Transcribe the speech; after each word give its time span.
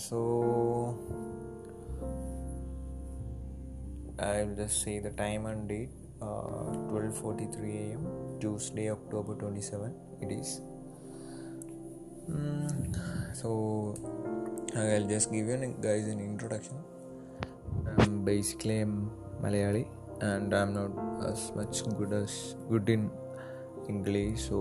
so 0.00 0.96
I'll 4.18 4.54
just 4.54 4.82
say 4.82 4.98
the 4.98 5.10
time 5.10 5.46
and 5.46 5.68
date 5.68 5.90
uh, 6.22 6.72
12:43 6.92 7.74
a.m. 7.82 8.02
Tuesday, 8.40 8.90
October 8.90 9.34
27. 9.34 9.94
It 10.22 10.32
is. 10.32 10.60
Mm, 12.30 12.96
so 13.40 13.52
I'll 14.76 15.08
just 15.14 15.32
give 15.32 15.46
you 15.52 15.76
guys 15.88 16.08
an 16.08 16.20
introduction. 16.20 16.76
I'm 17.98 18.24
basically 18.24 18.80
I'm 18.80 19.10
Malayali, 19.42 19.86
and 20.20 20.54
I'm 20.54 20.74
not 20.74 20.92
as 21.30 21.52
much 21.56 21.82
good 21.98 22.12
as 22.12 22.54
good 22.70 22.88
in 22.88 23.10
English. 23.88 24.48
So 24.48 24.60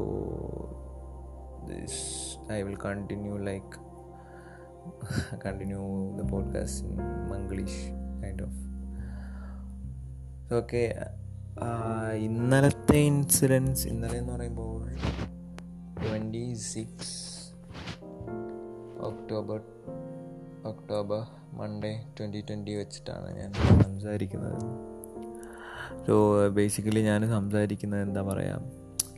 this 1.68 2.38
I 2.49 2.63
will 2.63 2.82
continue 2.88 3.38
like 3.52 3.80
continue 5.38 5.86
the 6.18 6.24
podcast 6.24 6.84
in 6.86 6.98
Manglish 7.30 7.78
kind 8.22 8.42
of. 8.42 8.54
Okay 10.54 10.82
ഇന്നലത്തെ 12.20 12.98
incidents 13.00 13.84
ഇന്നലെ 13.88 14.18
എന്ന് 14.18 14.32
പറയുമ്പോൾ 14.34 14.72
twenty 16.02 16.54
six 16.70 17.18
October 19.00 19.60
October 20.66 21.22
Monday 21.54 21.91
twenty 22.18 22.41
twenty 22.48 22.76
വെച്ചിട്ടാണ് 22.76 23.30
ഞാൻ 23.38 23.52
സംസാരിക്കുന്നത് 23.84 24.58
so 26.08 26.16
basically 26.50 27.02
ഞാൻ 27.02 27.22
സംസാരിക്കുന്നത് 27.30 28.02
എന്താ 28.02 28.21
പറയുക 28.21 28.60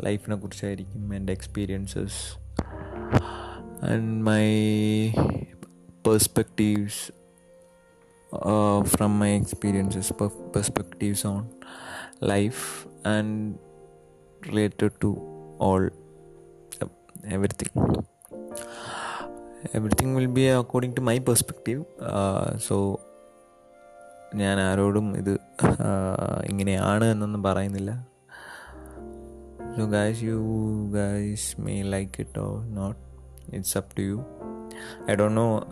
ലൈഫിനെ 0.03 0.36
കുറിച്ചായിരിക്കും 0.36 1.16
എന്റെ 1.16 1.34
experiences 1.34 2.22
and 3.84 4.12
my 4.23 4.46
perspectives 6.07 7.11
uh, 8.31 8.83
from 8.83 9.19
my 9.19 9.30
experiences, 9.30 10.11
perspectives 10.53 11.25
on 11.25 11.49
life, 12.21 12.88
and 13.05 13.57
related 14.47 14.91
to 15.02 15.09
all 15.59 15.89
be 20.33 20.47
according 20.47 20.94
to 20.95 21.02
my 21.02 21.19
perspective. 21.19 21.85
Uh, 21.99 22.57
so 22.57 22.99
ഞാൻ 24.35 24.59
ആരോടും 24.59 25.17
ഇത് 25.17 25.31
ഇങ്ങനെയാണ് 26.45 27.05
എന്നൊന്നും 27.05 27.44
പറയുന്നില്ല 27.44 28.07
so 29.77 29.85
guys 29.85 30.22
you 30.22 30.38
guys 30.94 31.61
may 31.61 31.81
like 31.81 32.11
it 32.19 32.39
or 32.39 32.53
not 32.66 32.99
it's 33.53 33.77
up 33.77 33.91
to 33.97 34.02
you 34.02 34.17
I 35.08 35.16
don't 35.16 35.36
know 35.36 35.66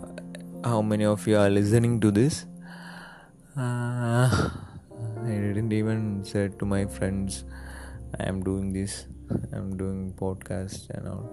how 0.63 0.81
many 0.81 1.05
of 1.05 1.27
you 1.27 1.37
are 1.37 1.49
listening 1.49 1.99
to 2.01 2.11
this. 2.11 2.45
Uh, 3.57 4.49
I 5.23 5.29
didn't 5.29 5.73
even 5.73 6.23
say 6.23 6.49
to 6.59 6.65
my 6.65 6.85
friends, 6.85 7.45
I 8.19 8.27
am 8.27 8.43
doing 8.43 8.73
this, 8.73 9.07
I 9.53 9.57
am 9.57 9.77
doing 9.77 10.13
podcast 10.13 10.89
and 10.91 11.07
all. 11.07 11.25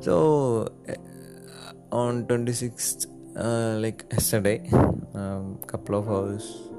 So 0.00 0.68
uh, 0.88 1.94
on 1.94 2.26
26th, 2.26 3.06
uh, 3.36 3.78
like 3.80 4.04
yesterday, 4.10 4.68
um, 5.14 5.58
couple 5.66 5.98
of 5.98 6.08
hours 6.08 6.70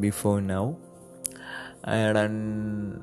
before 0.00 0.40
now, 0.40 0.76
I 1.84 1.96
had 1.96 2.16
an 2.16 3.02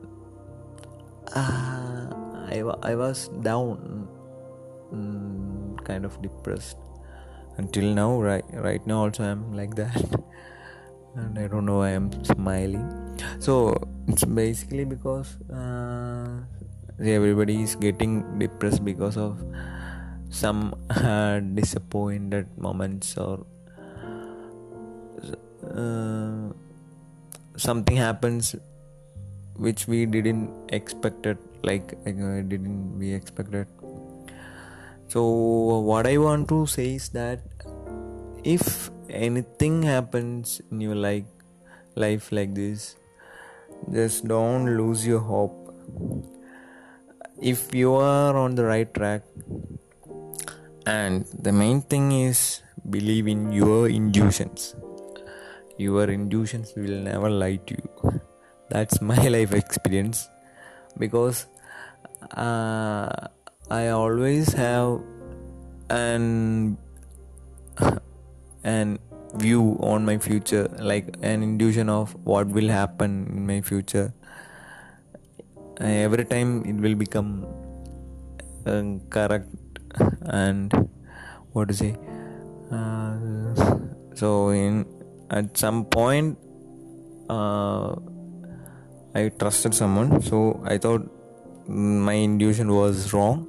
uh, 1.35 2.09
I, 2.49 2.63
I 2.81 2.95
was 2.95 3.29
down. 3.41 4.07
Mm, 4.93 5.38
kind 5.89 6.05
of 6.05 6.21
depressed. 6.21 6.77
Until 7.57 7.93
now 7.93 8.11
right 8.21 8.45
right 8.53 8.85
now 8.87 8.99
also 9.05 9.23
i'm 9.31 9.51
like 9.61 9.75
that. 9.75 9.97
And 11.19 11.39
i 11.41 11.47
don't 11.51 11.65
know 11.65 11.79
why 11.81 11.89
i'm 11.97 12.09
smiling. 12.23 12.85
So 13.39 13.75
it's 14.07 14.23
basically 14.23 14.85
because 14.85 15.35
uh, 15.51 16.45
everybody 16.99 17.61
is 17.63 17.75
getting 17.75 18.23
depressed 18.39 18.85
because 18.85 19.17
of 19.17 19.43
some 20.29 20.75
uh, 20.89 21.39
disappointed 21.39 22.47
moments 22.57 23.17
or 23.17 23.45
uh, 25.75 26.53
something 27.57 27.97
happens 27.97 28.55
which 29.55 29.87
we 29.87 30.05
didn't 30.05 30.49
expected 30.71 31.37
like 31.63 31.93
uh, 32.07 32.41
didn't 32.53 32.97
we 32.97 33.13
expected 33.13 33.67
so 35.09 35.23
what 35.89 36.07
i 36.07 36.17
want 36.17 36.47
to 36.47 36.65
say 36.67 36.87
is 36.95 37.09
that 37.09 37.41
if 38.43 38.89
anything 39.09 39.81
happens 39.83 40.61
in 40.71 40.81
your 40.81 40.95
like 40.95 41.25
life 41.95 42.31
like 42.31 42.55
this 42.55 42.95
just 43.91 44.27
don't 44.27 44.77
lose 44.77 45.07
your 45.07 45.19
hope. 45.19 45.73
If 47.41 47.73
you 47.73 47.95
are 47.95 48.35
on 48.35 48.55
the 48.55 48.65
right 48.65 48.93
track 48.93 49.23
and 50.85 51.25
the 51.39 51.51
main 51.51 51.81
thing 51.81 52.11
is 52.11 52.61
believe 52.89 53.27
in 53.27 53.51
your 53.51 53.89
intuitions. 53.89 54.75
Your 55.77 56.09
intuitions 56.09 56.73
will 56.75 57.01
never 57.01 57.29
lie 57.29 57.55
to 57.55 57.75
you. 57.75 58.21
That's 58.69 59.01
my 59.01 59.27
life 59.35 59.53
experience. 59.53 60.29
Because 60.97 61.47
uh, 62.31 63.27
I 63.71 63.89
always 63.89 64.51
have 64.53 65.01
an 65.91 66.75
an 68.63 68.97
view 69.35 69.77
on 69.79 70.03
my 70.03 70.17
future, 70.17 70.67
like 70.79 71.15
an 71.21 71.43
intuition 71.43 71.87
of 71.87 72.15
what 72.23 72.47
will 72.47 72.67
happen 72.67 73.27
in 73.29 73.45
my 73.45 73.61
future. 73.61 74.11
Every 75.79 76.25
time 76.25 76.65
it 76.65 76.81
will 76.81 76.95
become 76.95 77.45
uh, 78.65 78.81
correct 79.11 79.49
and 80.21 80.73
what 81.51 81.67
to 81.67 81.75
say. 81.75 81.95
Uh, 82.71 83.17
so 84.15 84.49
in 84.49 84.87
at 85.29 85.55
some 85.55 85.85
point, 85.85 86.39
uh, 87.29 87.95
I 89.13 89.29
trusted 89.37 89.75
someone, 89.75 90.23
so 90.23 90.59
I 90.65 90.79
thought 90.79 91.07
my 91.67 92.15
intuition 92.17 92.73
was 92.73 93.13
wrong 93.13 93.47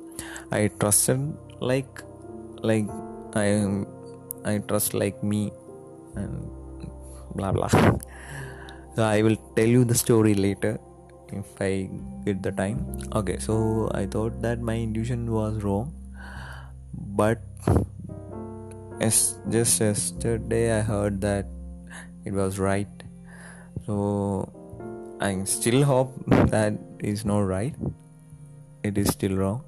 I 0.52 0.68
trusted 0.80 1.32
like 1.60 2.02
like 2.62 2.88
I 3.34 3.54
um, 3.54 3.86
I 4.44 4.58
trust 4.58 4.94
like 4.94 5.22
me 5.22 5.52
and 6.16 6.50
blah 7.34 7.52
blah. 7.52 7.68
so 8.96 9.04
I 9.04 9.22
will 9.22 9.36
tell 9.56 9.66
you 9.66 9.84
the 9.84 9.94
story 9.94 10.34
later 10.34 10.78
if 11.32 11.46
I 11.60 11.88
get 12.24 12.42
the 12.42 12.50
time. 12.50 12.98
Okay, 13.14 13.38
so 13.38 13.90
I 13.94 14.06
thought 14.06 14.42
that 14.42 14.60
my 14.60 14.76
intuition 14.76 15.30
was 15.30 15.62
wrong, 15.62 15.94
but 16.92 17.40
as 19.00 19.38
just 19.48 19.80
yesterday 19.80 20.78
I 20.78 20.80
heard 20.80 21.20
that 21.20 21.46
it 22.24 22.32
was 22.32 22.58
right. 22.58 22.88
So 23.86 24.50
I 25.20 25.44
still 25.44 25.84
hope 25.84 26.12
that 26.50 26.74
is 26.98 27.24
not 27.24 27.40
right. 27.40 27.74
It 28.82 28.98
is 28.98 29.08
still 29.08 29.36
wrong 29.36 29.64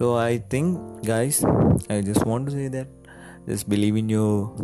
so 0.00 0.16
i 0.16 0.38
think 0.54 1.04
guys 1.04 1.44
i 1.90 2.00
just 2.00 2.24
want 2.32 2.50
to 2.50 2.52
say 2.58 2.68
that 2.68 2.88
just 3.46 3.68
believe 3.68 3.96
in 3.96 4.08
your 4.08 4.54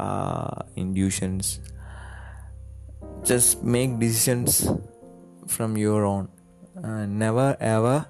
uh, 0.00 0.62
intuitions. 0.76 1.60
Just 3.24 3.62
make 3.62 3.98
decisions 3.98 4.68
from 5.46 5.76
your 5.76 6.04
own. 6.04 6.28
Uh, 6.82 7.04
never 7.06 7.56
ever 7.60 8.06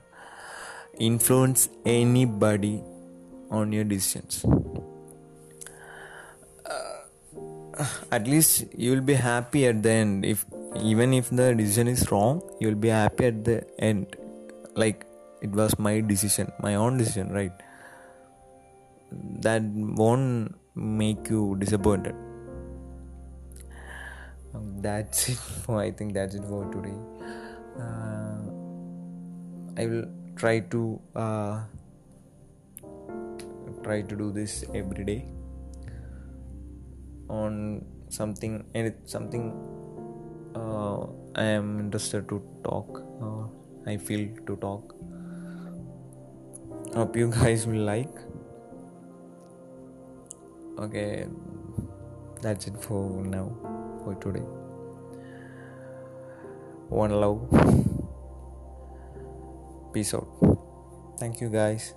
influence 0.98 1.68
anybody 1.84 2.82
on 3.50 3.72
your 3.72 3.84
decisions. 3.84 4.44
Uh, 6.64 7.86
at 8.12 8.28
least 8.28 8.66
you 8.76 8.92
will 8.92 9.06
be 9.12 9.14
happy 9.14 9.66
at 9.66 9.82
the 9.82 9.90
end. 9.90 10.24
If 10.24 10.44
even 10.76 11.12
if 11.12 11.30
the 11.30 11.52
decision 11.54 11.88
is 11.88 12.08
wrong 12.12 12.40
you 12.60 12.68
will 12.68 12.82
be 12.86 12.88
happy 12.88 13.24
at 13.26 13.44
the 13.44 13.66
end. 13.80 14.16
Like 14.76 15.04
it 15.42 15.50
was 15.50 15.78
my 15.78 16.00
decision 16.00 16.52
my 16.60 16.74
own 16.74 16.96
decision 16.98 17.32
right? 17.32 17.52
That 19.42 19.62
won't 19.62 20.54
make 20.74 21.28
you 21.28 21.56
disappointed. 21.58 22.14
Um, 24.54 24.80
that's 24.80 25.28
it. 25.32 25.38
For 25.38 25.80
i 25.80 25.90
think 25.90 26.14
that's 26.14 26.34
it 26.34 26.44
for 26.44 26.64
today. 26.76 26.96
Uh, 27.78 28.40
i 29.76 29.86
will 29.86 30.06
try 30.36 30.60
to 30.74 31.00
uh, 31.14 31.60
try 33.82 34.02
to 34.02 34.16
do 34.16 34.30
this 34.32 34.64
every 34.74 35.04
day 35.04 35.20
on 37.28 37.84
something 38.08 38.64
and 38.74 38.92
something 39.04 39.44
uh, 40.54 41.06
i 41.36 41.44
am 41.44 41.78
interested 41.78 42.28
to 42.28 42.42
talk 42.64 43.02
uh, 43.22 43.44
i 43.92 43.96
feel 43.96 44.24
to 44.48 44.56
talk 44.56 44.94
hope 46.94 47.16
you 47.16 47.30
guys 47.30 47.66
will 47.66 47.84
like. 47.84 48.16
Okay 50.78 51.26
that's 52.42 52.66
it 52.66 52.76
for 52.80 53.22
now 53.22 53.52
for 54.02 54.14
today. 54.14 54.44
One 56.88 57.10
love. 57.10 57.48
Peace 59.92 60.14
out. 60.14 60.28
Thank 61.18 61.40
you 61.40 61.50
guys. 61.50 61.94